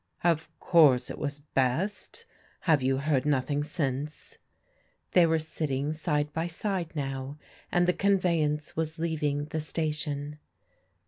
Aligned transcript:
"Of 0.23 0.49
course 0.59 1.11
it 1.11 1.19
was 1.19 1.41
best. 1.53 2.25
And 2.65 2.81
you 2.81 2.97
have 2.97 3.05
heard 3.11 3.23
nothing 3.27 3.63
since?" 3.63 4.39
They 5.11 5.27
were 5.27 5.37
sitting 5.37 5.93
side 5.93 6.33
by 6.33 6.47
side 6.47 6.95
now, 6.95 7.37
and 7.71 7.85
the 7.87 7.93
con 7.93 8.17
veyance 8.17 8.75
was 8.75 8.97
leaving 8.97 9.45
the 9.45 9.59
station. 9.61 10.39